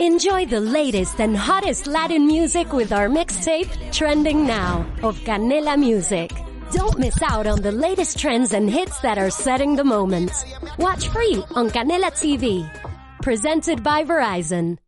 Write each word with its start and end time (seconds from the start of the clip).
Enjoy 0.00 0.46
the 0.46 0.60
latest 0.60 1.18
and 1.20 1.36
hottest 1.36 1.88
Latin 1.88 2.24
music 2.24 2.72
with 2.72 2.92
our 2.92 3.08
mixtape, 3.08 3.68
Trending 3.90 4.46
Now, 4.46 4.86
of 5.02 5.18
Canela 5.24 5.76
Music. 5.76 6.30
Don't 6.70 7.00
miss 7.00 7.20
out 7.20 7.48
on 7.48 7.60
the 7.62 7.72
latest 7.72 8.16
trends 8.16 8.52
and 8.52 8.70
hits 8.70 9.00
that 9.00 9.18
are 9.18 9.28
setting 9.28 9.74
the 9.74 9.82
moment. 9.82 10.30
Watch 10.78 11.08
free 11.08 11.42
on 11.56 11.68
Canela 11.70 12.12
TV. 12.12 12.64
Presented 13.22 13.82
by 13.82 14.04
Verizon. 14.04 14.78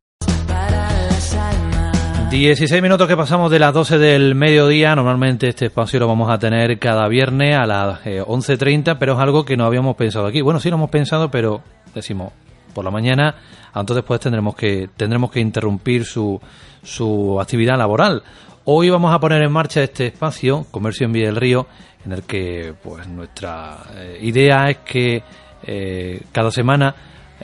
16 2.31 2.81
minutos 2.81 3.09
que 3.09 3.17
pasamos 3.17 3.51
de 3.51 3.59
las 3.59 3.75
12 3.75 3.99
del 3.99 4.37
mediodía. 4.37 4.95
Normalmente 4.95 5.49
este 5.49 5.67
espacio 5.67 5.99
lo 5.99 6.07
vamos 6.07 6.31
a 6.31 6.39
tener 6.39 6.79
cada 6.79 7.09
viernes 7.09 7.57
a 7.57 7.67
las 7.67 8.05
11.30, 8.05 8.97
pero 8.97 9.15
es 9.15 9.19
algo 9.19 9.45
que 9.45 9.57
no 9.57 9.65
habíamos 9.65 9.97
pensado 9.97 10.27
aquí. 10.27 10.41
Bueno, 10.41 10.61
sí 10.61 10.71
lo 10.71 10.77
hemos 10.77 10.91
pensado, 10.91 11.33
pero 11.33 11.63
decimos 11.97 12.33
por 12.73 12.85
la 12.85 12.91
mañana, 12.91 13.35
entonces 13.69 13.97
después 13.97 14.21
tendremos 14.21 14.55
que, 14.55 14.89
tendremos 14.97 15.31
que 15.31 15.41
interrumpir 15.41 16.05
su, 16.05 16.41
su 16.83 17.41
actividad 17.41 17.79
laboral. 17.79 18.23
Hoy 18.65 18.91
vamos 18.91 19.15
a 19.15 19.19
poner 19.19 19.43
en 19.43 19.53
marcha 19.53 19.83
este 19.83 20.09
espacio, 20.09 20.67
Comercio 20.71 21.07
en 21.07 21.13
Vía 21.13 21.27
del 21.27 21.37
Río, 21.37 21.67
en 22.05 22.13
el 22.13 22.23
que 22.23 22.75
pues 22.83 23.07
nuestra 23.09 23.79
eh, 23.95 24.19
idea 24.23 24.71
es 24.71 24.79
que 24.79 25.23
eh, 25.63 26.23
cada 26.33 26.51
semana 26.51 26.95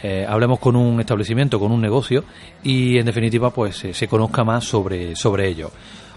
eh, 0.03 0.27
hablemos 0.29 0.59
con 0.59 0.77
un 0.77 1.01
establecimiento, 1.01 1.59
con 1.59 1.73
un 1.73 1.81
negocio 1.81 2.25
y 2.63 2.99
en 2.99 3.07
definitiva 3.07 3.51
pues 3.51 3.87
se 3.93 4.09
conozca 4.09 4.45
más 4.45 4.65
sobre, 4.65 5.17
sobre 5.17 5.49
ello. 5.49 5.71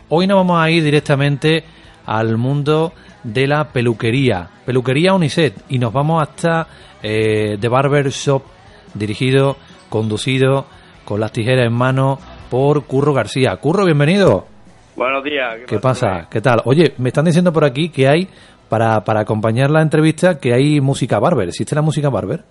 Hoy 0.10 0.28
nos 0.28 0.38
vamos 0.38 0.62
a 0.62 0.70
ir 0.70 0.84
directamente 0.84 1.64
al 2.06 2.38
mundo 2.38 2.94
de 3.24 3.48
la 3.48 3.70
peluquería, 3.70 4.50
peluquería 4.66 5.14
Uniset 5.14 5.64
y 5.70 5.80
nos 5.80 5.94
vamos 5.94 6.22
hasta 6.22 6.68
The 7.02 7.68
Barber 7.68 8.10
Shop 8.10 8.44
dirigido, 8.94 9.58
conducido 9.90 10.66
con 11.06 11.20
las 11.20 11.32
tijeras 11.32 11.66
en 11.66 11.74
mano 11.74 12.20
por 12.50 12.86
Curro 12.86 13.14
García. 13.14 13.56
Curro, 13.58 13.86
bienvenido. 13.86 14.48
Buenos 14.96 15.24
días. 15.24 15.60
¿Qué, 15.66 15.80
pasa? 15.80 16.28
¿Qué 16.30 16.42
tal? 16.42 16.62
Oye, 16.66 16.94
me 16.98 17.10
están 17.10 17.26
diciendo 17.26 17.54
por 17.54 17.64
aquí 17.64 17.90
que 17.90 18.08
hay, 18.08 18.28
para, 18.68 19.04
para 19.04 19.22
acompañar 19.22 19.72
la 19.72 19.82
entrevista, 19.82 20.40
que 20.40 20.54
hay 20.54 20.82
música 20.82 21.20
barber. 21.20 21.50
¿Existe 21.50 21.74
la 21.74 21.82
música 21.82 22.10
barber? 22.10 22.44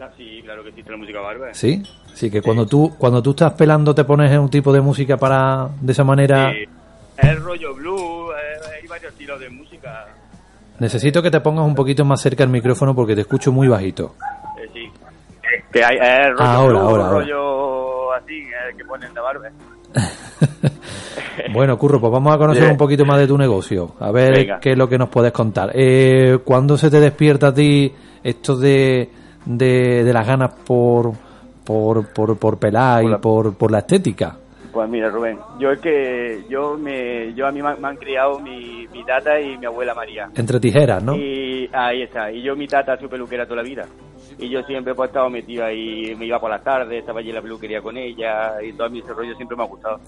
Ah, 0.00 0.10
sí, 0.16 0.40
claro 0.42 0.62
que 0.64 0.70
existe 0.70 0.90
la 0.90 0.96
música 0.96 1.20
barber. 1.20 1.54
¿Sí? 1.54 1.82
Sí, 2.14 2.30
que 2.30 2.42
cuando 2.42 2.66
tú 2.66 2.94
cuando 2.98 3.22
tú 3.22 3.30
estás 3.30 3.52
pelando 3.54 3.94
te 3.94 4.04
pones 4.04 4.30
en 4.30 4.40
un 4.40 4.50
tipo 4.50 4.72
de 4.72 4.80
música 4.80 5.16
para, 5.16 5.68
de 5.80 5.92
esa 5.92 6.04
manera... 6.04 6.52
Sí. 6.52 6.68
Es 7.16 7.40
rollo 7.40 7.74
blues, 7.74 8.34
hay 8.80 8.86
varios 8.88 9.12
estilos 9.12 9.38
de 9.38 9.48
música. 9.50 10.06
Necesito 10.78 11.22
que 11.22 11.30
te 11.30 11.40
pongas 11.40 11.64
un 11.64 11.74
poquito 11.74 12.04
más 12.04 12.20
cerca 12.20 12.42
el 12.42 12.50
micrófono 12.50 12.94
porque 12.94 13.14
te 13.14 13.20
escucho 13.20 13.52
muy 13.52 13.68
bajito. 13.68 14.16
Sí. 15.72 15.78
Que 15.78 15.84
hay 15.84 15.96
es 15.96 16.30
rollo 16.30 16.42
ahora, 16.44 16.80
ahora, 16.80 17.04
ahora. 17.06 17.08
rollo 17.20 18.12
así, 18.12 18.34
eh, 18.40 18.76
que 18.76 18.84
ponen 18.84 19.12
de 19.14 19.20
barber. 19.20 19.52
Bueno, 21.52 21.78
Curro, 21.78 22.00
pues 22.00 22.12
vamos 22.12 22.34
a 22.34 22.38
conocer 22.38 22.70
un 22.70 22.76
poquito 22.76 23.04
más 23.04 23.18
de 23.18 23.26
tu 23.26 23.36
negocio. 23.38 23.94
A 24.00 24.10
ver 24.10 24.32
Venga. 24.32 24.60
qué 24.60 24.72
es 24.72 24.78
lo 24.78 24.88
que 24.88 24.98
nos 24.98 25.08
puedes 25.08 25.32
contar. 25.32 25.70
Eh, 25.74 26.38
¿Cuándo 26.44 26.76
se 26.76 26.90
te 26.90 27.00
despierta 27.00 27.48
a 27.48 27.54
ti 27.54 27.92
esto 28.22 28.56
de, 28.56 29.10
de, 29.46 30.04
de 30.04 30.12
las 30.12 30.26
ganas 30.26 30.52
por, 30.64 31.12
por, 31.64 32.06
por, 32.12 32.36
por 32.38 32.58
pelar 32.58 33.00
Por 33.02 33.08
y 33.08 33.12
la- 33.12 33.18
por, 33.20 33.54
por 33.54 33.70
la 33.70 33.78
estética? 33.78 34.36
Pues 34.72 34.88
mira, 34.88 35.10
Rubén, 35.10 35.38
yo 35.58 35.70
es 35.70 35.80
que 35.80 36.44
yo 36.48 36.78
me 36.78 37.34
yo 37.34 37.46
a 37.46 37.52
mí 37.52 37.60
me 37.60 37.68
han, 37.68 37.80
me 37.80 37.88
han 37.88 37.96
criado 37.96 38.40
mi, 38.40 38.88
mi 38.90 39.04
tata 39.04 39.38
y 39.38 39.58
mi 39.58 39.66
abuela 39.66 39.94
María. 39.94 40.30
Entre 40.34 40.58
tijeras, 40.58 41.02
¿no? 41.02 41.14
Y 41.14 41.68
ahí 41.72 42.02
está. 42.02 42.32
Y 42.32 42.42
yo 42.42 42.56
mi 42.56 42.66
tata 42.66 42.96
su 42.98 43.06
peluquera 43.06 43.44
toda 43.44 43.56
la 43.56 43.68
vida. 43.68 43.86
Y 44.38 44.48
yo 44.48 44.62
siempre 44.62 44.94
pues, 44.94 45.08
he 45.08 45.10
estado 45.10 45.28
metido 45.28 45.64
ahí, 45.66 46.14
me 46.16 46.24
iba 46.24 46.40
por 46.40 46.50
las 46.50 46.64
tardes, 46.64 47.00
estaba 47.00 47.20
allí 47.20 47.28
en 47.28 47.34
la 47.34 47.42
peluquería 47.42 47.82
con 47.82 47.98
ella 47.98 48.62
y 48.62 48.72
todo 48.72 48.88
mi 48.88 49.00
ese 49.00 49.12
rollo 49.12 49.34
siempre 49.34 49.56
me 49.56 49.62
ha 49.62 49.66
gustado. 49.66 50.00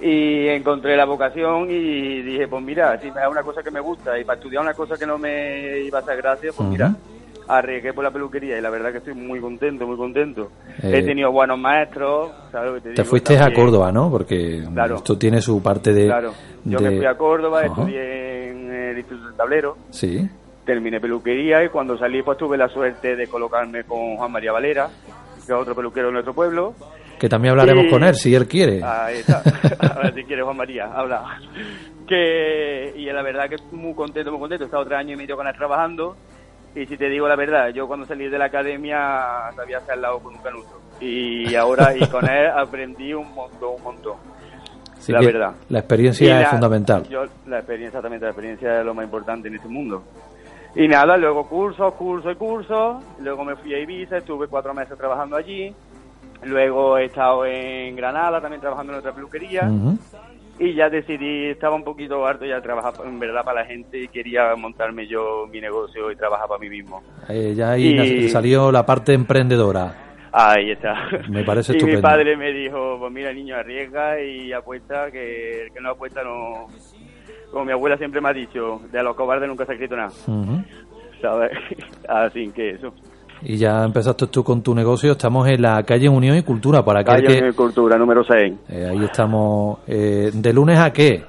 Y 0.00 0.48
encontré 0.48 0.96
la 0.96 1.04
vocación 1.04 1.70
y 1.70 2.22
dije, 2.22 2.48
pues 2.48 2.62
mira, 2.62 2.98
si 2.98 3.08
es 3.08 3.14
una 3.30 3.42
cosa 3.42 3.62
que 3.62 3.70
me 3.70 3.80
gusta 3.80 4.18
y 4.18 4.24
para 4.24 4.38
estudiar 4.38 4.62
una 4.62 4.74
cosa 4.74 4.96
que 4.96 5.06
no 5.06 5.18
me 5.18 5.80
iba 5.80 5.98
a 5.98 6.02
hacer 6.02 6.16
gracia, 6.16 6.50
pues 6.56 6.68
mira, 6.68 6.94
arriesgué 7.48 7.92
por 7.92 8.04
la 8.04 8.10
peluquería 8.10 8.58
y 8.58 8.60
la 8.60 8.70
verdad 8.70 8.92
que 8.92 8.98
estoy 8.98 9.14
muy 9.14 9.40
contento, 9.40 9.86
muy 9.86 9.96
contento. 9.96 10.50
Eh, 10.82 10.98
He 10.98 11.02
tenido 11.02 11.30
buenos 11.32 11.58
maestros, 11.58 12.30
¿sabes 12.50 12.68
lo 12.70 12.74
que 12.76 12.80
te 12.80 12.88
Te 12.94 13.02
digo? 13.02 13.10
fuiste 13.10 13.38
a 13.38 13.52
Córdoba, 13.52 13.90
¿no? 13.92 14.10
Porque 14.10 14.62
Claro. 14.72 14.96
esto 14.96 15.18
tiene 15.18 15.40
su 15.40 15.62
parte 15.62 15.92
de... 15.92 16.06
Claro, 16.06 16.32
yo 16.64 16.78
de- 16.78 16.90
me 16.90 16.96
fui 16.98 17.06
a 17.06 17.14
Córdoba, 17.16 17.62
estudié 17.64 18.50
en 18.50 18.72
el 18.72 18.98
Instituto 18.98 19.26
del 19.28 19.36
Tablero, 19.36 19.76
Sí. 19.90 20.28
terminé 20.64 21.00
peluquería 21.00 21.64
y 21.64 21.68
cuando 21.68 21.98
salí 21.98 22.22
pues 22.22 22.38
tuve 22.38 22.56
la 22.56 22.68
suerte 22.68 23.16
de 23.16 23.26
colocarme 23.26 23.84
con 23.84 24.16
Juan 24.16 24.30
María 24.32 24.52
Valera, 24.52 24.88
que 25.36 25.52
es 25.52 25.58
otro 25.58 25.74
peluquero 25.74 26.06
de 26.08 26.12
nuestro 26.14 26.32
pueblo. 26.34 26.74
Que 27.18 27.28
también 27.28 27.52
hablaremos 27.52 27.84
Y- 27.86 27.90
con 27.90 28.02
él, 28.02 28.14
si 28.16 28.34
él 28.34 28.46
quiere. 28.48 28.80
Ahí 28.82 29.18
está. 29.18 29.42
A 29.96 29.98
ver 30.02 30.14
si 30.14 30.24
quieres 30.24 30.44
Juan 30.44 30.56
María, 30.56 30.86
habla. 30.92 31.24
Que, 32.06 32.92
y 32.96 33.04
la 33.06 33.22
verdad 33.22 33.48
que 33.48 33.56
muy 33.74 33.94
contento, 33.94 34.30
muy 34.32 34.40
contento. 34.40 34.64
He 34.64 34.66
estado 34.66 34.84
tres 34.84 34.98
años 34.98 35.12
y 35.12 35.16
medio 35.16 35.36
con 35.36 35.46
él 35.46 35.54
trabajando. 35.56 36.16
Y 36.74 36.86
si 36.86 36.96
te 36.96 37.08
digo 37.08 37.28
la 37.28 37.36
verdad, 37.36 37.68
yo 37.68 37.86
cuando 37.86 38.06
salí 38.06 38.28
de 38.28 38.38
la 38.38 38.46
academia 38.46 39.50
sabía 39.54 39.78
hacer 39.78 39.92
al 39.92 40.02
lado 40.02 40.18
con 40.20 40.34
un 40.34 40.42
canuto. 40.42 40.80
Y 41.00 41.54
ahora 41.54 41.94
y 41.96 42.06
con 42.06 42.26
él 42.28 42.46
aprendí 42.48 43.12
un 43.12 43.32
montón, 43.34 43.74
un 43.76 43.82
montón. 43.82 44.16
Así 44.96 45.12
la 45.12 45.20
verdad. 45.20 45.52
La 45.68 45.80
experiencia 45.80 46.42
es 46.42 46.48
fundamental. 46.48 47.06
Yo, 47.08 47.24
la 47.46 47.58
experiencia 47.58 48.00
también, 48.00 48.22
la 48.22 48.28
experiencia 48.28 48.80
es 48.80 48.86
lo 48.86 48.94
más 48.94 49.04
importante 49.04 49.48
en 49.48 49.56
este 49.56 49.68
mundo. 49.68 50.02
Y 50.74 50.88
nada, 50.88 51.16
luego 51.16 51.46
cursos, 51.48 51.92
cursos 51.94 52.32
y 52.32 52.36
cursos. 52.36 53.02
Luego 53.20 53.44
me 53.44 53.56
fui 53.56 53.74
a 53.74 53.78
Ibiza, 53.80 54.18
estuve 54.18 54.46
cuatro 54.48 54.72
meses 54.72 54.96
trabajando 54.96 55.36
allí. 55.36 55.74
Luego 56.44 56.96
he 56.98 57.06
estado 57.06 57.44
en 57.44 57.94
Granada 57.94 58.40
también 58.40 58.60
trabajando 58.60 58.92
en 58.92 58.98
otra 59.00 59.12
peluquería. 59.12 59.70
Y 60.58 60.74
ya 60.74 60.88
decidí, 60.90 61.46
estaba 61.46 61.74
un 61.74 61.82
poquito 61.82 62.24
harto 62.26 62.44
ya 62.44 62.56
de 62.56 62.60
trabajar 62.60 62.92
en 63.04 63.18
verdad 63.18 63.42
para 63.44 63.60
la 63.62 63.66
gente 63.66 63.98
y 63.98 64.08
quería 64.08 64.54
montarme 64.54 65.06
yo 65.06 65.46
mi 65.50 65.60
negocio 65.60 66.10
y 66.12 66.16
trabajar 66.16 66.46
para 66.46 66.60
mí 66.60 66.68
mismo. 66.68 67.02
Eh, 67.28 67.54
ya 67.56 67.72
ahí 67.72 67.98
Y- 67.98 68.28
salió 68.28 68.70
la 68.70 68.84
parte 68.84 69.12
emprendedora. 69.14 69.94
Ahí 70.30 70.70
está. 70.70 71.08
Me 71.28 71.42
parece 71.42 71.72
y 71.72 71.76
estupendo. 71.76 71.98
mi 71.98 72.02
padre 72.02 72.36
me 72.36 72.52
dijo, 72.52 72.96
pues 73.00 73.12
mira 73.12 73.32
niño, 73.32 73.56
arriesga 73.56 74.20
y 74.22 74.52
apuesta, 74.52 75.10
que 75.10 75.64
el 75.64 75.72
que 75.72 75.80
no 75.80 75.90
apuesta 75.90 76.22
no... 76.22 76.68
Como 77.50 77.64
mi 77.66 77.72
abuela 77.72 77.98
siempre 77.98 78.20
me 78.20 78.30
ha 78.30 78.32
dicho, 78.32 78.80
de 78.90 79.02
los 79.02 79.14
cobardes 79.14 79.46
nunca 79.48 79.66
se 79.66 79.72
ha 79.72 79.74
escrito 79.74 79.96
nada. 79.96 80.10
¿sabes? 81.20 81.50
Así 82.08 82.50
que 82.50 82.70
eso. 82.70 82.94
Y 83.44 83.56
ya 83.56 83.84
empezaste 83.84 84.26
tú 84.28 84.44
con 84.44 84.62
tu 84.62 84.74
negocio. 84.74 85.12
Estamos 85.12 85.48
en 85.48 85.62
la 85.62 85.82
calle 85.82 86.08
Unión 86.08 86.36
y 86.36 86.42
Cultura. 86.42 86.84
Para 86.84 87.02
Calle 87.02 87.26
que, 87.26 87.42
de 87.46 87.52
Cultura, 87.52 87.96
número 87.98 88.22
6. 88.24 88.54
eh, 88.68 88.88
ahí 88.90 89.04
estamos. 89.04 89.78
eh, 89.86 90.30
¿De 90.32 90.52
lunes 90.52 90.78
a 90.78 90.92
qué? 90.92 91.24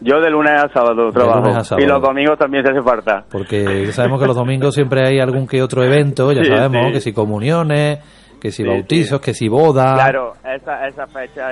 Yo 0.00 0.20
de 0.20 0.30
lunes 0.30 0.52
a 0.52 0.68
sábado 0.72 1.10
trabajo. 1.10 1.40
lunes 1.40 1.56
a 1.56 1.64
sábado. 1.64 1.84
Y 1.84 1.88
los 1.88 2.00
domingos 2.02 2.38
también 2.38 2.64
se 2.64 2.70
hace 2.70 2.82
falta. 2.82 3.24
Porque 3.30 3.86
ya 3.86 3.92
sabemos 3.92 4.20
que 4.20 4.26
los 4.26 4.36
domingos 4.36 4.74
siempre 4.74 5.06
hay 5.08 5.18
algún 5.18 5.46
que 5.48 5.62
otro 5.62 5.82
evento. 5.82 6.30
Ya 6.32 6.42
Sí, 6.44 6.50
sabemos 6.50 6.86
sí. 6.88 6.92
que 6.92 7.00
si 7.00 7.12
comuniones, 7.12 7.98
que 8.40 8.50
si 8.52 8.62
Sí, 8.62 8.68
bautizos, 8.68 9.20
que 9.20 9.32
si 9.34 9.48
bodas. 9.48 9.94
Claro, 9.94 10.34
esa, 10.44 10.86
esa 10.86 11.06
fecha, 11.06 11.48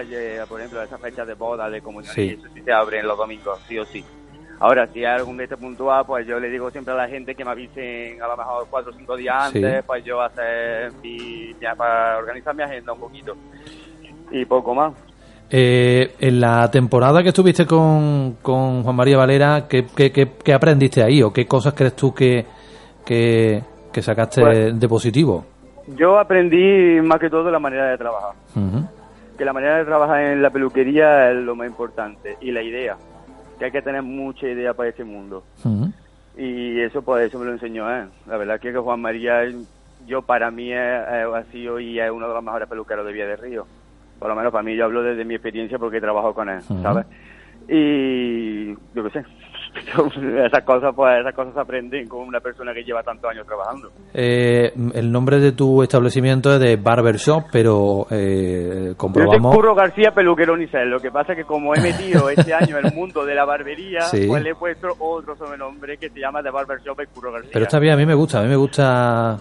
por 0.48 0.60
ejemplo, 0.60 0.82
esa 0.82 0.98
fecha 0.98 1.24
de 1.24 1.34
boda, 1.34 1.68
de 1.70 1.80
comunión, 1.80 2.12
Sí. 2.14 2.22
y 2.22 2.28
eso 2.34 2.48
sí 2.54 2.60
se 2.62 2.72
abren 2.72 3.06
los 3.08 3.16
domingos, 3.16 3.58
sí 3.66 3.78
o 3.78 3.84
sí. 3.86 4.04
Ahora, 4.60 4.86
si 4.86 5.00
hay 5.04 5.16
algún 5.16 5.36
de 5.36 5.44
este 5.44 5.56
puntual, 5.56 6.04
pues 6.06 6.26
yo 6.26 6.38
le 6.38 6.48
digo 6.48 6.70
siempre 6.70 6.94
a 6.94 6.96
la 6.96 7.08
gente 7.08 7.34
que 7.34 7.44
me 7.44 7.50
avisen 7.50 8.22
a 8.22 8.28
lo 8.28 8.36
mejor 8.36 8.66
cuatro 8.70 8.92
o 8.92 8.94
cinco 8.96 9.16
días 9.16 9.50
Sí. 9.50 9.58
antes, 9.64 9.84
pues 9.84 10.04
yo 10.04 10.20
hacer 10.22 10.92
mi, 11.02 11.52
ya 11.60 11.74
para 11.74 12.18
organizar 12.18 12.54
mi 12.54 12.62
agenda 12.62 12.92
un 12.92 13.00
poquito. 13.00 13.34
Y 14.30 14.44
poco 14.46 14.74
más. 14.74 14.92
Eh, 15.50 16.14
en 16.20 16.40
la 16.40 16.70
temporada 16.70 17.22
que 17.22 17.28
estuviste 17.28 17.66
con, 17.66 18.36
con 18.42 18.82
Juan 18.82 18.96
María 18.96 19.18
Valera, 19.18 19.66
¿qué, 19.68 19.86
qué, 19.94 20.10
qué- 20.10 20.32
qué 20.42 20.52
aprendiste 20.54 21.02
ahí? 21.02 21.22
¿O 21.22 21.32
qué 21.32 21.46
cosas 21.46 21.74
crees 21.74 21.94
tú 21.94 22.14
que, 22.14 22.44
que, 23.04 23.62
que 23.92 24.02
sacaste 24.02 24.40
Pues- 24.40 24.80
de 24.80 24.88
positivo? 24.88 25.44
Yo 25.88 26.18
aprendí 26.18 26.98
más 27.02 27.20
que 27.20 27.28
todo 27.28 27.50
la 27.50 27.58
manera 27.58 27.90
de 27.90 27.98
trabajar. 27.98 28.32
Que 29.36 29.44
la 29.44 29.52
manera 29.52 29.76
de 29.78 29.84
trabajar 29.84 30.22
en 30.24 30.40
la 30.40 30.48
peluquería 30.48 31.30
es 31.30 31.36
lo 31.36 31.54
más 31.54 31.66
importante 31.66 32.36
y 32.40 32.50
la 32.52 32.62
idea, 32.62 32.96
que 33.64 33.78
hay 33.78 33.82
que 33.82 33.82
tener 33.82 34.02
mucha 34.02 34.46
idea 34.46 34.74
para 34.74 34.90
este 34.90 35.04
mundo. 35.04 35.42
Y 36.36 36.80
eso 36.80 37.00
pues 37.02 37.28
eso 37.28 37.38
me 37.38 37.46
lo 37.46 37.52
enseñó 37.52 37.88
él. 37.90 38.08
La 38.26 38.36
verdad 38.36 38.60
que 38.60 38.72
Juan 38.76 39.00
María, 39.00 39.42
yo 40.06 40.22
para 40.22 40.50
mí 40.50 40.70
es- 40.72 40.78
es- 40.78 41.34
ha 41.34 41.44
sido 41.50 41.80
y 41.80 41.98
es 41.98 42.10
uno 42.10 42.28
de 42.28 42.34
los 42.34 42.42
mejores 42.44 42.68
peluqueros 42.68 43.06
de 43.06 43.12
Vía 43.12 43.26
de 43.26 43.36
Río. 43.36 43.66
Por 44.18 44.28
lo 44.28 44.34
menos 44.34 44.52
para 44.52 44.62
mí, 44.62 44.76
yo 44.76 44.84
hablo 44.84 45.02
desde 45.02 45.24
mi 45.24 45.34
experiencia 45.34 45.78
porque 45.78 45.96
he 45.98 46.00
trabajado 46.00 46.34
con 46.34 46.48
él. 46.48 46.60
¿sabes? 46.82 47.06
Y 47.68 48.74
yo 48.94 49.04
qué 49.04 49.10
sé, 49.10 49.24
esas 50.46 50.64
cosas 50.64 50.92
pues 50.94 51.20
esas 51.20 51.34
cosas 51.34 51.54
se 51.54 51.60
aprenden 51.60 52.06
con 52.08 52.20
una 52.20 52.40
persona 52.40 52.72
que 52.72 52.82
lleva 52.84 53.02
tantos 53.02 53.30
años 53.30 53.46
trabajando. 53.46 53.90
Eh, 54.12 54.72
el 54.94 55.10
nombre 55.10 55.38
de 55.40 55.52
tu 55.52 55.82
establecimiento 55.82 56.52
es 56.54 56.60
de 56.60 56.76
Barber 56.76 57.16
Shop, 57.16 57.44
pero 57.52 58.06
eh, 58.10 58.86
Yo 58.90 58.96
comprobamos. 58.96 59.54
Curro 59.54 59.74
García 59.74 60.12
Peluquero 60.14 60.54
Unicel. 60.54 60.88
Lo 60.90 60.98
que 61.00 61.10
pasa 61.10 61.32
es 61.32 61.38
que 61.38 61.44
como 61.44 61.74
he 61.74 61.80
metido 61.80 62.28
este 62.36 62.54
año 62.54 62.78
el 62.78 62.92
mundo 62.94 63.24
de 63.24 63.34
la 63.34 63.44
barbería, 63.44 64.00
Sí. 64.02 64.26
pues 64.28 64.42
le 64.42 64.50
he 64.50 64.54
puesto 64.54 64.88
otro 64.98 65.36
sobrenombre 65.36 65.96
que 65.98 66.08
se 66.10 66.20
llama 66.20 66.42
The 66.42 66.50
Barber 66.50 66.78
Shop 66.80 66.98
y 67.02 67.06
Curro 67.06 67.32
García. 67.32 67.50
Pero 67.52 67.64
está 67.64 67.78
bien, 67.78 67.94
a 67.94 67.96
mí 67.96 68.06
me 68.06 68.14
gusta, 68.14 68.40
a 68.40 68.42
mí 68.42 68.48
me 68.48 68.56
gusta 68.56 69.36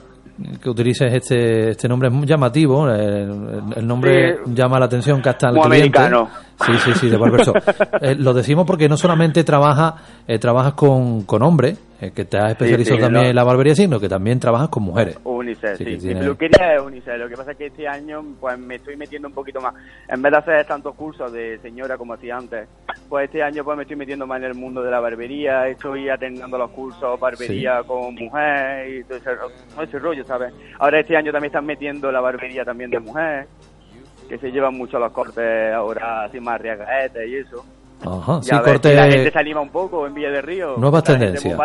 que 0.61 0.67
utilices 0.67 1.13
este, 1.13 1.69
este 1.69 1.87
nombre 1.87 2.07
es 2.09 2.13
muy 2.13 2.25
llamativo. 2.25 2.89
El, 2.89 3.61
el 3.75 3.87
nombre 3.87 4.37
Sí. 4.43 4.51
llama 4.55 4.79
la 4.79 4.85
atención 4.85 5.21
que 5.21 5.29
hasta 5.29 5.49
el 5.49 5.53
cliente. 5.59 5.75
americano. 5.77 6.29
Sí, 6.65 6.71
sí, 6.85 6.91
sí, 6.99 7.09
de 7.09 7.17
Barber 7.17 7.41
Shop. 7.45 7.55
Eh, 8.01 8.15
lo 8.15 8.33
decimos 8.33 8.65
porque 8.65 8.89
no 8.89 8.97
solamente 8.97 9.43
trabaja, 9.43 9.95
eh, 10.27 10.39
trabajas 10.39 10.73
con, 10.73 11.23
con 11.23 11.41
hombres, 11.41 11.79
eh, 12.01 12.11
que 12.11 12.25
te 12.25 12.37
has 12.37 12.51
especializado 12.51 12.97
sí, 12.97 13.01
también 13.03 13.23
no. 13.25 13.29
en 13.29 13.35
la 13.35 13.43
barbería, 13.43 13.75
sino 13.75 13.99
que 13.99 14.09
también 14.09 14.39
trabajas 14.39 14.69
con 14.69 14.83
mujeres. 14.83 15.17
Unisex, 15.23 15.77
Sí, 15.77 15.85
sí. 15.85 15.91
Mi 15.91 15.97
tiene- 15.99 16.19
peluquería 16.21 16.75
es 16.75 16.81
Unisex. 16.81 17.17
Lo 17.19 17.29
que 17.29 17.35
pasa 17.37 17.51
es 17.51 17.57
que 17.57 17.65
este 17.67 17.87
año 17.87 18.23
pues 18.39 18.57
me 18.57 18.75
estoy 18.75 18.97
metiendo 18.97 19.27
un 19.27 19.33
poquito 19.33 19.61
más. 19.61 19.73
En 20.09 20.21
vez 20.21 20.31
de 20.31 20.37
hacer 20.37 20.65
tantos 20.65 20.95
cursos 20.95 21.31
de 21.31 21.59
señora 21.59 21.97
como 21.97 22.13
hacía 22.13 22.35
antes, 22.37 22.67
pues 23.07 23.25
este 23.25 23.41
año 23.43 23.63
pues 23.63 23.77
me 23.77 23.83
estoy 23.83 23.95
metiendo 23.97 24.25
más 24.27 24.39
en 24.39 24.45
el 24.45 24.55
mundo 24.55 24.81
de 24.83 24.91
la 24.91 24.99
barbería. 24.99 25.67
Estoy 25.67 26.09
atendiendo 26.09 26.57
los 26.57 26.71
cursos 26.71 27.19
barbería 27.19 27.83
con 27.83 28.15
mujer 28.15 28.89
y 28.89 29.03
todo 29.03 29.17
ese, 29.17 29.29
todo 29.73 29.83
ese 29.83 29.99
rollo, 29.99 30.23
¿sabes? 30.25 30.53
Ahora 30.79 30.99
este 30.99 31.15
año 31.15 31.31
también 31.31 31.49
están 31.51 31.65
metiendo 31.65 32.11
la 32.11 32.19
barbería 32.21 32.65
también 32.65 32.89
de 32.89 32.99
mujer, 32.99 33.47
que 34.27 34.37
se 34.37 34.51
llevan 34.51 34.75
mucho 34.75 34.99
los 34.99 35.11
cortes 35.11 35.73
ahora 35.73 36.23
así 36.23 36.39
más 36.39 36.59
riagaetes 36.61 37.27
y 37.27 37.35
eso. 37.37 37.65
Ajá, 38.05 38.41
sí, 38.41 38.49
Ya 38.49 38.61
ves, 38.61 38.71
corte. 38.73 38.89
si 38.89 38.95
la 38.95 39.03
gente 39.11 39.31
se 39.31 39.39
anima 39.39 39.61
un 39.61 39.69
poco 39.69 40.05
en 40.07 40.13
Villa 40.13 40.29
de 40.31 40.41
Río. 40.41 40.75
Nuevas 40.77 41.03
tendencias. 41.03 41.57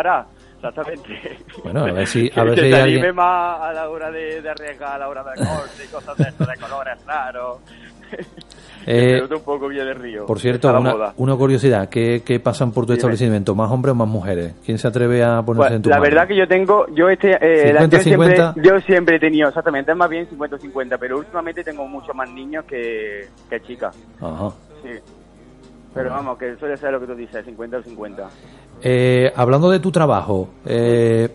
Exactamente. 0.55 1.37
Bueno, 1.63 1.85
a 1.85 1.91
ver 1.91 2.05
si, 2.07 2.27
a 2.31 2.33
que 2.33 2.41
ver 2.43 2.55
se 2.59 2.65
si 2.65 2.69
te 2.71 2.75
anime 2.75 2.97
alguien. 2.97 3.15
más 3.15 3.61
a 3.61 3.73
la 3.73 3.89
hora 3.89 4.11
de, 4.11 4.41
de 4.41 4.49
arriesgar, 4.49 4.93
a 4.93 4.97
la 4.99 5.07
hora 5.09 5.23
de 5.23 5.35
corte 5.45 5.85
y 5.85 5.87
cosas 5.87 6.17
de 6.17 6.23
esto, 6.25 6.45
de 6.45 6.57
colores 6.57 7.05
raros. 7.05 7.59
Eh, 8.91 9.21
un 9.29 9.41
poco 9.41 9.67
Villa 9.67 9.85
de 9.85 9.93
Río. 9.93 10.25
Por 10.25 10.39
cierto, 10.39 10.67
una, 11.17 11.35
curiosidad, 11.35 11.89
¿qué, 11.89 12.23
qué 12.25 12.39
pasan 12.39 12.71
por 12.71 12.85
tu 12.85 12.93
Dime. 12.93 12.97
establecimiento? 12.97 13.53
¿Más 13.53 13.69
hombres 13.71 13.91
o 13.91 13.95
más 13.95 14.07
mujeres? 14.07 14.55
¿Quién 14.65 14.77
se 14.79 14.87
atreve 14.87 15.23
a 15.23 15.43
ponerse 15.43 15.67
Pues, 15.67 15.75
en 15.75 15.81
tu 15.83 15.89
la 15.89 15.97
mano? 15.97 16.09
verdad 16.09 16.27
que 16.27 16.35
yo 16.35 16.47
tengo, 16.47 16.87
yo 16.95 17.07
este, 17.09 17.33
eh, 17.39 17.71
la- 17.71 17.81
50, 17.81 17.97
yo, 17.97 18.03
siempre, 18.03 18.35
50. 18.35 18.61
yo 18.63 18.79
siempre 18.81 19.15
he 19.17 19.19
tenido, 19.19 19.47
exactamente, 19.49 19.91
es 19.91 19.97
más 19.97 20.09
bien 20.09 20.27
50-50, 20.27 20.97
pero 20.99 21.19
últimamente 21.19 21.63
tengo 21.63 21.87
mucho 21.87 22.13
más 22.15 22.31
niños 22.31 22.65
que, 22.65 23.27
que 23.49 23.61
chicas, 23.61 23.95
Ajá. 24.19 24.49
sí. 24.81 24.89
Pero 25.93 26.09
vamos, 26.11 26.37
que 26.37 26.55
suele 26.57 26.77
ser 26.77 26.91
lo 26.91 26.99
que 26.99 27.07
tú 27.07 27.15
dices, 27.15 27.43
50 27.45 27.77
o 27.77 27.83
50. 27.83 28.27
Eh, 28.81 29.31
hablando 29.35 29.69
de 29.69 29.79
tu 29.79 29.91
trabajo, 29.91 30.49
eh, 30.65 31.29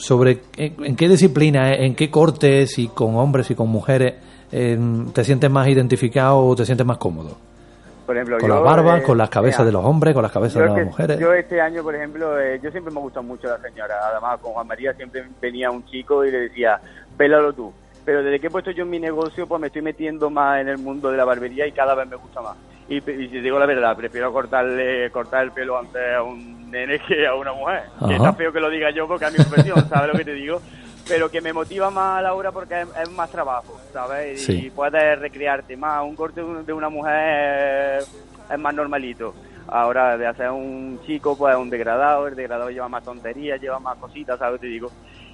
sobre 0.00 0.40
en, 0.56 0.96
qué 0.96 1.08
disciplina, 1.08 1.72
eh, 1.72 1.86
en 1.86 1.94
qué 1.94 2.10
cortes, 2.10 2.78
y 2.78 2.88
con 2.88 3.16
hombres 3.16 3.50
y 3.50 3.54
con 3.54 3.68
mujeres, 3.68 4.14
eh, 4.50 4.78
te 5.14 5.24
sientes 5.24 5.50
más 5.50 5.68
identificado 5.68 6.38
o 6.38 6.56
te 6.56 6.64
sientes 6.64 6.86
más 6.86 6.98
cómodo? 6.98 7.36
Por 8.06 8.16
ejemplo, 8.16 8.38
¿Con 8.38 8.48
yo, 8.48 8.54
las 8.56 8.64
barbas, 8.64 9.00
eh, 9.02 9.04
con 9.04 9.18
las 9.18 9.30
cabezas 9.30 9.60
mira, 9.60 9.66
de 9.66 9.72
los 9.72 9.84
hombres, 9.84 10.14
con 10.14 10.22
las 10.22 10.32
cabezas 10.32 10.60
de 10.62 10.66
las 10.66 10.74
que- 10.74 10.84
mujeres? 10.84 11.18
yo 11.20 11.32
este 11.32 11.60
año, 11.60 11.82
por 11.84 11.94
ejemplo, 11.94 12.40
eh, 12.40 12.58
yo 12.60 12.70
siempre 12.72 12.92
me 12.92 12.98
gusta 13.00 13.20
mucho 13.20 13.46
la 13.46 13.58
señora. 13.60 13.94
Además, 14.10 14.40
con 14.40 14.52
Juan 14.52 14.66
María 14.66 14.92
siempre 14.94 15.24
venía 15.40 15.70
un 15.70 15.84
chico 15.86 16.24
y 16.24 16.32
le 16.32 16.40
decía, 16.48 16.80
pélalo 17.16 17.52
tú. 17.52 17.72
Pero 18.04 18.24
desde 18.24 18.40
que 18.40 18.48
he 18.48 18.50
puesto 18.50 18.72
yo 18.72 18.82
en 18.82 18.90
mi 18.90 18.98
negocio, 18.98 19.46
pues 19.46 19.60
me 19.60 19.68
estoy 19.68 19.82
metiendo 19.82 20.28
más 20.30 20.60
en 20.60 20.68
el 20.70 20.78
mundo 20.78 21.10
de 21.12 21.18
la 21.18 21.24
barbería 21.24 21.66
y 21.68 21.72
cada 21.72 21.94
vez 21.94 22.08
me 22.08 22.16
gusta 22.16 22.40
más. 22.40 22.56
Y, 22.90 22.96
y 22.96 23.00
si 23.00 23.28
te 23.28 23.40
digo 23.40 23.58
la 23.58 23.64
verdad, 23.66 23.96
prefiero 23.96 24.32
cortarle 24.32 25.10
cortar 25.10 25.44
el 25.44 25.52
pelo 25.52 25.78
antes 25.78 26.02
a 26.14 26.22
un 26.22 26.70
nene 26.70 26.98
que 27.08 27.26
a 27.26 27.34
una 27.34 27.52
mujer. 27.54 27.84
Que 28.06 28.16
está 28.16 28.32
feo 28.34 28.52
que 28.52 28.60
lo 28.60 28.68
diga 28.68 28.90
yo 28.90 29.06
porque 29.08 29.24
es 29.26 29.38
mi 29.38 29.44
profesión, 29.44 29.88
¿sabes 29.88 30.12
lo 30.12 30.18
que 30.18 30.24
te 30.24 30.34
digo? 30.34 30.60
Pero 31.08 31.30
que 31.30 31.40
me 31.40 31.52
motiva 31.52 31.90
más 31.90 32.18
a 32.18 32.22
la 32.22 32.34
hora 32.34 32.52
porque 32.52 32.82
es, 32.82 32.88
es 33.02 33.10
más 33.12 33.30
trabajo, 33.30 33.80
¿sabes? 33.92 34.44
Sí. 34.44 34.66
Y 34.66 34.70
puedes 34.70 35.18
recrearte 35.18 35.76
más. 35.76 36.02
Un 36.04 36.14
corte 36.14 36.40
de 36.40 36.46
un- 36.46 36.66
de 36.66 36.72
una 36.72 36.88
mujer 36.88 37.98
es, 38.00 38.10
es 38.50 38.58
más 38.58 38.74
normalito. 38.74 39.34
Ahora, 39.68 40.16
de 40.18 40.26
hacer 40.26 40.50
un 40.50 41.00
chico, 41.06 41.36
pues 41.38 41.54
un 41.56 41.70
degradado. 41.70 42.26
El 42.26 42.34
degradado 42.34 42.70
lleva 42.70 42.88
más 42.88 43.04
tonterías, 43.04 43.60
lleva 43.60 43.78
más 43.78 43.96
cositas, 43.98 44.38
¿sabes? 44.38 44.60
Te 44.60 44.66
digo. 44.66 44.90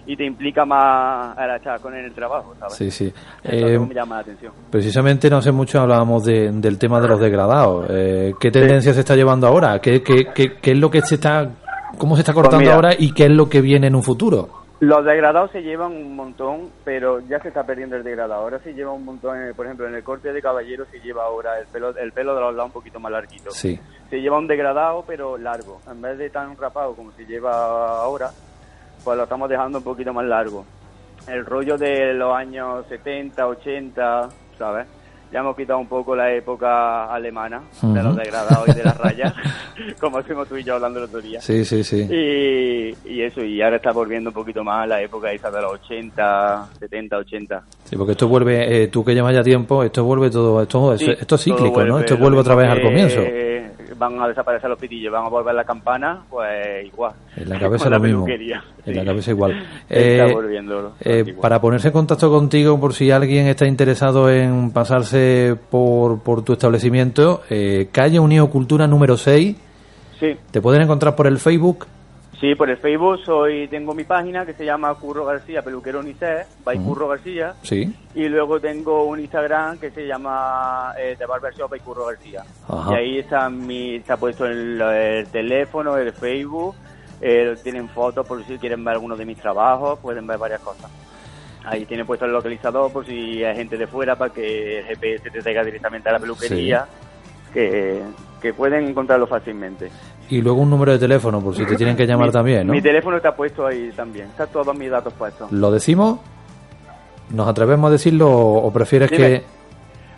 Y 0.07 0.17
te 0.17 0.25
implica 0.25 0.65
más 0.65 1.37
a 1.37 1.47
la 1.47 1.61
chacón 1.61 1.95
en 1.97 2.05
el 2.05 2.13
trabajo, 2.15 2.55
¿sabes? 2.61 2.75
Sí, 2.75 2.91
sí. 2.91 3.13
Eso 3.43 3.53
es 3.53 3.61
lo 3.63 3.69
Eh, 3.69 3.79
me 3.81 3.95
llama 3.95 4.15
la 4.17 4.21
atención. 4.23 4.53
precisamente 4.71 5.29
no 5.29 5.39
hace 5.39 5.51
mucho 5.53 5.81
hablábamos 5.81 6.25
de- 6.25 6.51
del 6.53 6.79
tema 6.79 7.01
de 7.01 7.09
los 7.09 7.19
degradados. 7.21 7.87
Eh, 7.91 8.35
¿Qué 8.39 8.51
tendencia 8.51 8.93
se 8.95 9.01
está 9.01 9.17
llevando 9.17 9.47
ahora? 9.49 9.81
¿Qué, 9.81 10.03
qué, 10.03 10.27
qué, 10.35 10.55
qué 10.63 10.71
es 10.73 10.79
lo 10.79 10.91
que 10.91 11.01
se 11.03 11.17
está, 11.17 11.49
cómo 11.99 12.15
se 12.15 12.21
está 12.23 12.33
cortando 12.33 12.59
Pues 12.59 12.67
mira. 12.67 12.75
ahora 12.77 12.91
y 12.97 13.13
qué 13.13 13.25
es 13.25 13.31
lo 13.33 13.49
que 13.49 13.61
viene 13.61 13.89
en 13.89 13.97
un 13.97 14.03
futuro? 14.05 14.49
Los 14.79 15.05
degradados 15.07 15.51
se 15.53 15.63
llevan 15.63 15.93
un 15.93 16.15
montón, 16.15 16.69
pero 16.85 17.19
ya 17.21 17.41
se 17.41 17.49
está 17.49 17.65
perdiendo 17.65 17.97
el 17.97 18.05
degradado. 18.05 18.43
Ahora 18.43 18.59
se 18.63 18.75
lleva 18.75 18.93
un 18.93 19.07
montón, 19.07 19.39
en 19.39 19.43
el- 19.49 19.55
por 19.55 19.65
ejemplo, 19.65 19.89
en 19.89 19.95
el 19.95 20.03
corte 20.05 20.33
de 20.35 20.43
caballero 20.43 20.85
se 20.91 21.01
lleva 21.01 21.25
ahora 21.25 21.59
el 21.59 21.67
pelo, 21.67 21.97
el 21.97 22.13
pelo 22.13 22.35
de 22.35 22.41
los 22.43 22.55
lados 22.55 22.67
un 22.69 22.73
poquito 22.75 23.01
más 23.01 23.11
larguito. 23.11 23.51
Sí. 23.53 23.81
Se 24.11 24.21
lleva 24.21 24.37
un 24.39 24.47
degradado, 24.47 25.03
pero 25.07 25.39
largo. 25.39 25.81
En 25.91 26.03
vez 26.03 26.19
de 26.19 26.29
tan 26.29 26.57
rapado 26.59 26.93
como 26.95 27.11
se 27.13 27.25
lleva 27.25 28.03
ahora, 28.03 28.31
pues 29.07 29.17
lo 29.17 29.23
estamos 29.23 29.49
dejando 29.49 29.79
un 29.79 29.85
poquito 29.85 30.13
más 30.13 30.27
largo. 30.27 30.65
El 31.29 31.47
rollo 31.47 31.79
de 31.79 32.13
los 32.13 32.35
años 32.35 32.85
70, 32.89 33.47
80, 33.47 34.29
¿sabes? 34.59 34.89
Ya 35.31 35.39
hemos 35.39 35.55
quitado 35.55 35.79
un 35.79 35.87
poco 35.87 36.17
la 36.17 36.33
época 36.33 37.07
alemana 37.15 37.63
de 37.83 38.03
los 38.03 38.17
degradados 38.17 38.69
y 38.69 38.73
de 38.73 38.83
las 38.83 38.99
rayas, 38.99 39.33
como 40.01 40.19
estuvimos 40.19 40.49
tú 40.49 40.57
y 40.57 40.65
yo 40.65 40.75
hablando 40.75 40.99
el 40.99 41.05
otro 41.05 41.21
día. 41.21 41.41
Sí, 41.41 41.65
sí, 41.65 41.85
sí. 41.85 42.01
Y, 42.11 42.97
y 43.09 43.23
eso, 43.23 43.45
y 43.45 43.63
ahora 43.63 43.77
está 43.77 43.93
volviendo 43.93 44.31
un 44.31 44.35
poquito 44.35 44.65
más 44.65 44.83
a 44.83 44.87
la 44.89 45.01
época 45.01 45.31
esa 45.31 45.53
de 45.53 45.63
los 45.63 45.75
80, 45.75 46.69
70, 46.81 47.17
80. 47.17 47.63
Sí, 47.85 47.97
porque 47.97 48.13
esto 48.13 48.27
vuelve, 48.27 48.83
eh, 48.83 48.89
tú 48.89 49.05
que 49.05 49.15
llevas 49.15 49.35
ya 49.35 49.45
tiempo, 49.45 49.85
esto 49.85 50.03
vuelve 50.03 50.31
todo, 50.31 50.61
esto, 50.61 50.99
Sí, 50.99 51.13
esto 51.13 51.37
es 51.37 51.45
cíclico, 51.45 51.85
¿no? 51.85 52.01
Esto 52.01 52.17
vuelve 52.17 52.41
otra 52.41 52.57
vez 52.57 52.69
al 52.69 52.83
comienzo. 52.83 53.21
Van 53.99 54.21
a 54.21 54.29
desaparecer 54.29 54.69
los 54.69 54.79
pitillos, 54.79 55.13
van 55.13 55.25
a 55.27 55.29
volver 55.29 55.55
la 55.55 55.65
campana, 55.65 56.23
pues 56.29 56.85
igual. 56.87 57.13
En 57.37 57.49
la 57.49 57.59
cabeza 57.59 57.89
lo 57.89 57.99
mismo. 58.01 58.25
peluquería, 58.25 58.63
En 58.85 58.93
sí. 58.93 58.95
la 58.95 59.05
cabeza 59.05 59.31
igual. 59.31 59.53
Está 59.89 60.27
Eh, 60.27 60.33
volviendo 60.35 60.93
eh, 61.01 61.35
para 61.41 61.61
ponerse 61.61 61.89
en 61.89 61.93
contacto 61.93 62.31
contigo, 62.31 62.79
por 62.81 62.93
si 62.95 63.11
alguien 63.11 63.47
está 63.47 63.67
interesado 63.67 64.31
en 64.31 64.71
pasarse 64.71 65.57
por, 65.71 66.21
por 66.21 66.43
tu 66.45 66.53
establecimiento, 66.55 67.43
eh, 67.51 67.89
calle 67.93 68.19
Unión 68.21 68.47
Cultura 68.49 68.87
número 68.87 69.17
6, 69.17 69.57
Sí, 70.19 70.35
te 70.51 70.61
pueden 70.63 70.81
encontrar 70.83 71.15
por 71.15 71.27
el 71.27 71.39
Facebook. 71.39 71.87
Sí, 72.41 72.55
por 72.55 72.71
el 72.71 72.77
Facebook 72.77 73.21
soy, 73.25 73.69
tengo 73.69 73.95
mi 73.95 74.05
página 74.05 74.45
que 74.47 74.55
se 74.55 74.65
llama 74.65 74.95
Curro 74.95 75.25
García, 75.25 75.63
peluquero 75.63 76.01
Unicef, 76.01 76.47
by 76.65 76.79
Curro 76.79 77.09
García. 77.09 77.55
Sí. 77.63 77.95
Y 78.15 78.29
luego 78.29 78.61
tengo 78.61 79.05
un 79.05 79.21
Instagram 79.21 79.79
que 79.79 79.91
se 79.91 80.07
llama 80.07 80.95
eh, 80.99 81.15
The 81.19 81.27
Barber 81.27 81.55
Shop 81.55 81.71
by 81.71 81.81
Curro 81.81 82.07
García. 82.07 82.45
Ajá. 82.69 82.93
Y 82.93 82.95
ahí 82.95 83.19
está, 83.19 83.49
mi, 83.49 83.97
está 83.97 84.17
puesto 84.17 84.47
el, 84.47 84.81
el 84.81 85.27
teléfono, 85.29 85.97
el 85.97 86.13
Facebook, 86.13 86.75
eh, 87.21 87.57
tienen 87.63 87.89
fotos 87.89 88.27
por 88.27 88.45
si 88.45 88.59
quieren 88.59 88.85
ver 88.85 88.95
algunos 88.95 89.19
de 89.19 89.25
mis 89.25 89.39
trabajos, 89.39 89.99
pueden 90.01 90.27
ver 90.27 90.39
varias 90.39 90.61
cosas. 90.61 90.91
Ahí 91.65 91.85
tiene 91.85 92.05
puesto 92.05 92.27
el 92.27 92.33
localizador 92.33 92.93
por 92.93 93.05
si 93.05 93.43
hay 93.43 93.57
gente 93.57 93.77
de 93.77 93.87
fuera 93.87 94.17
para 94.17 94.33
que 94.33 94.79
el 94.79 94.85
GPS 94.85 95.31
te 95.31 95.43
traiga 95.43 95.65
directamente 95.65 96.09
a 96.09 96.13
la 96.13 96.19
peluquería, 96.21 96.87
que, 97.53 98.03
que 98.41 98.53
pueden 98.55 98.89
encontrarlo 98.89 99.27
fácilmente. 99.27 99.91
Y 100.29 100.41
luego 100.43 100.61
un 100.61 100.71
número 100.71 100.93
de 100.93 100.99
teléfono, 100.99 101.41
por 101.41 101.55
si 101.57 101.65
te 101.65 101.77
tienen 101.77 101.97
que 101.97 102.07
llamar 102.07 102.27
Mi- 102.29 102.33
también, 102.33 102.67
¿no? 102.67 102.73
Mi 102.73 102.83
teléfono 102.83 103.17
está 103.17 103.35
puesto 103.35 103.67
ahí 103.67 103.91
también, 103.97 104.27
está 104.29 104.47
todos 104.47 104.77
mis 104.77 104.91
datos 104.91 105.13
puestos. 105.15 105.51
¿Lo 105.53 105.71
decimos? 105.71 106.19
¿Nos 107.31 107.49
atrevemos 107.49 107.89
a 107.89 107.93
decirlo 107.93 108.31
o 108.31 108.73
prefieres 108.73 109.11
Dime. 109.11 109.27
que...? 109.41 109.57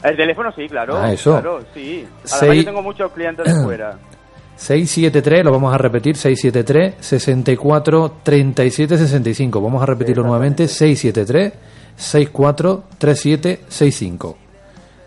El 0.08 0.16
teléfono 0.16 0.52
sí, 0.52 0.68
claro. 0.68 0.96
Ah, 0.96 1.12
eso. 1.12 1.32
Claro, 1.32 1.60
sí. 1.74 2.06
Además 2.06 2.30
Seis- 2.40 2.64
yo 2.64 2.70
tengo 2.70 2.82
muchos 2.82 3.10
clientes 3.12 3.44
de 3.52 3.62
fuera. 3.64 3.98
673, 4.56 5.44
lo 5.44 5.52
vamos 5.52 5.72
a 5.72 5.78
repetir, 5.78 6.16
673 6.16 6.96
64 7.04 8.12
37 8.24 8.98
65. 8.98 9.60
Vamos 9.60 9.82
a 9.82 9.86
repetirlo 9.86 10.22
nuevamente, 10.24 10.66
673 10.68 11.52
64 11.96 12.82
37 12.98 13.60
65. 13.68 14.36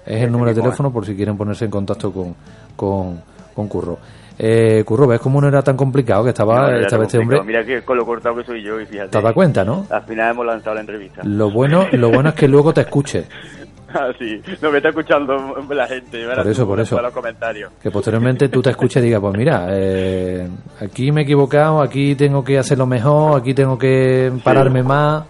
Es 0.05 0.23
el 0.23 0.31
número 0.31 0.53
de 0.53 0.61
teléfono 0.61 0.91
por 0.91 1.05
si 1.05 1.15
quieren 1.15 1.37
ponerse 1.37 1.65
en 1.65 1.71
contacto 1.71 2.11
con, 2.11 2.35
con, 2.75 3.21
con 3.53 3.67
Curro. 3.67 3.97
Eh, 4.37 4.83
Curro, 4.85 5.05
¿ves 5.07 5.19
cómo 5.19 5.39
no 5.39 5.47
era 5.47 5.61
tan 5.61 5.77
complicado 5.77 6.23
que 6.23 6.29
estaba, 6.29 6.71
No, 6.71 6.79
ya 6.79 6.85
estaba 6.85 7.03
te 7.03 7.07
este 7.07 7.17
hombre? 7.19 7.43
Mira 7.43 7.63
que 7.63 7.83
con 7.83 7.97
lo 7.97 8.05
cortado 8.05 8.35
que 8.37 8.43
soy 8.43 8.63
yo 8.63 8.79
y 8.79 8.85
fíjate. 8.85 9.09
¿Te 9.09 9.17
has 9.17 9.23
dado 9.23 9.35
cuenta, 9.35 9.63
no? 9.63 9.85
Al 9.89 10.03
final 10.03 10.31
hemos 10.31 10.45
lanzado 10.45 10.73
la 10.75 10.81
entrevista. 10.81 11.21
Lo 11.23 11.51
bueno, 11.51 11.87
lo 11.91 12.09
bueno 12.09 12.29
es 12.29 12.35
que 12.35 12.47
luego 12.47 12.73
te 12.73 12.81
escuche. 12.81 13.25
Ah, 13.93 14.07
sí. 14.17 14.41
No, 14.61 14.71
me 14.71 14.77
está 14.77 14.87
escuchando 14.87 15.35
la 15.69 15.85
gente. 15.85 16.25
Por 16.25 16.47
eso, 16.47 16.65
por 16.65 16.79
eso. 16.79 17.01
los 17.01 17.11
comentarios. 17.13 17.73
Que 17.83 17.91
posteriormente 17.91 18.47
tú 18.47 18.61
te 18.61 18.69
escuches 18.69 19.03
y 19.03 19.07
digas, 19.07 19.19
pues 19.19 19.37
mira, 19.37 19.67
eh, 19.69 20.47
aquí 20.79 21.11
me 21.11 21.19
he 21.19 21.23
equivocado, 21.25 21.81
aquí 21.81 22.15
tengo 22.15 22.41
que 22.41 22.57
hacerlo 22.57 22.85
mejor, 22.85 23.41
aquí 23.41 23.53
tengo 23.53 23.77
que 23.77 24.31
pararme 24.45 24.81
más. 24.81 25.25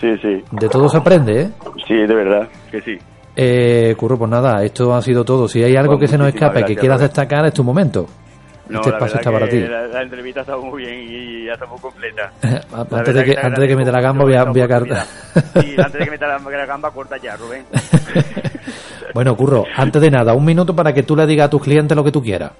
Sí, 0.00 0.16
sí. 0.22 0.44
De 0.52 0.68
todo 0.68 0.88
se 0.88 0.98
aprende, 0.98 1.40
¿eh? 1.40 1.50
Sí, 1.88 1.94
de 1.94 2.14
verdad 2.14 2.48
que 2.70 2.80
sí. 2.82 2.98
Eh, 3.36 3.94
Curro, 3.96 4.16
pues 4.18 4.30
nada, 4.30 4.62
esto 4.64 4.94
ha 4.94 5.02
sido 5.02 5.24
todo. 5.24 5.48
Si 5.48 5.62
hay 5.62 5.76
algo 5.76 5.98
Pues 5.98 6.02
que 6.02 6.08
se 6.08 6.18
nos 6.18 6.28
escape, 6.28 6.64
que 6.64 6.74
gracias, 6.74 6.80
quieras 6.80 6.98
Rubén. 6.98 7.08
destacar, 7.08 7.46
es 7.46 7.54
tu 7.54 7.64
momento. 7.64 8.06
No, 8.68 8.78
este 8.78 8.90
la 8.90 8.96
espacio 8.96 9.18
está 9.18 9.30
para 9.32 9.46
que 9.46 9.50
ti. 9.60 9.60
La, 9.68 9.86
la 9.88 10.02
entrevista 10.02 10.40
está 10.40 10.56
muy 10.56 10.84
bien 10.84 11.00
y 11.06 11.44
ya 11.46 11.52
está 11.52 11.66
muy 11.66 11.78
completa. 11.80 12.32
La 12.42 12.80
antes 12.98 13.14
de 13.14 13.24
que, 13.24 13.34
te 13.34 13.40
antes 13.46 13.60
de 13.60 13.68
que 13.68 13.76
meta 13.76 13.92
la 13.92 14.00
gamba, 14.00 14.24
voy 14.24 14.34
a, 14.34 14.44
voy 14.44 14.60
a. 14.60 14.66
Sí, 15.60 15.74
antes 15.76 15.92
de 15.92 16.04
que 16.04 16.10
meta 16.10 16.26
la, 16.28 16.38
la 16.38 16.66
gamba, 16.66 16.90
corta 16.90 17.16
ya, 17.18 17.36
Rubén. 17.36 17.64
Bueno, 19.12 19.36
Curro, 19.36 19.64
antes 19.76 20.02
de 20.02 20.10
nada, 20.10 20.34
un 20.34 20.44
minuto 20.44 20.74
para 20.74 20.92
que 20.92 21.04
tú 21.04 21.14
le 21.14 21.24
digas 21.26 21.46
a 21.46 21.50
tus 21.50 21.62
clientes 21.62 21.96
lo 21.96 22.02
que 22.02 22.10
tú 22.10 22.20
quieras. 22.22 22.50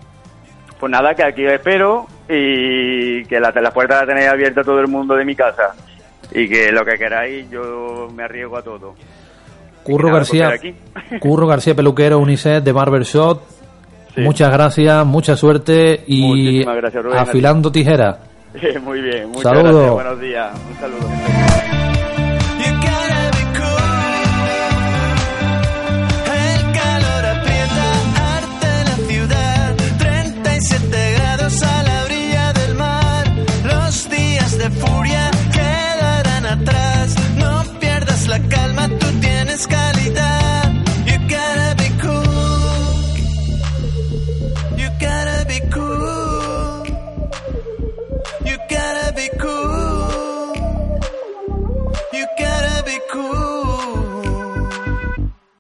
Pues 0.79 0.91
nada, 0.93 1.13
que 1.15 1.25
aquí 1.25 1.45
os 1.47 1.53
espero 1.53 2.07
y 2.29 3.25
que 3.25 3.41
la, 3.41 3.51
las 3.51 3.73
puertas 3.75 3.99
las 4.01 4.07
tenéis 4.09 4.29
abiertas 4.29 4.63
a 4.63 4.65
todo 4.67 4.79
el 4.81 4.87
mundo 4.89 5.15
de 5.17 5.25
mi 5.25 5.35
casa. 5.35 5.75
y 6.33 6.49
que 6.49 6.71
lo 6.71 6.85
que 6.85 6.97
queráis 6.97 7.51
yo 7.51 8.09
me 8.15 8.23
arriesgo 8.23 8.57
a 8.59 8.63
todo. 8.63 8.95
Curro 9.85 10.13
García, 10.13 10.53
Curro 11.21 11.47
García 11.47 11.75
Peluquero 11.75 12.19
Unicef 12.19 12.63
de 12.65 12.73
Barbershop. 12.73 13.41
Muchas 14.17 14.53
gracias, 14.53 15.05
mucha 15.05 15.37
suerte 15.37 16.05
y 16.07 16.65
afilando 17.15 17.71
tijera. 17.71 18.19
muy 18.83 19.01
bien, 19.01 19.29
muchas 19.31 19.53
gracias. 19.53 19.91
Buenos 19.91 20.21
días. 20.21 20.53
Un 20.71 20.81
saludo. 20.81 21.14